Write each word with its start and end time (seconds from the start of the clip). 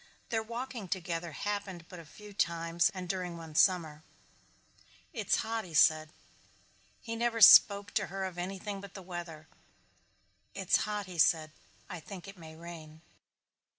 Their 0.29 0.41
walking 0.41 0.87
together 0.87 1.33
happened 1.33 1.85
but 1.87 1.99
a 1.99 2.05
few 2.05 2.33
times 2.33 2.89
and 2.91 3.07
during 3.07 3.37
one 3.37 3.53
summer. 3.53 4.01
"It's 5.13 5.35
hot," 5.35 5.63
he 5.63 5.75
said. 5.75 6.09
He 7.03 7.15
never 7.15 7.39
spoke 7.39 7.91
to 7.93 8.07
her 8.07 8.25
of 8.25 8.39
anything 8.39 8.81
but 8.81 8.95
the 8.95 9.03
weather. 9.03 9.47
"It's 10.55 10.77
hot," 10.85 11.05
he 11.05 11.19
said; 11.19 11.51
"I 11.87 11.99
think 11.99 12.27
it 12.27 12.35
may 12.35 12.55
rain." 12.55 13.01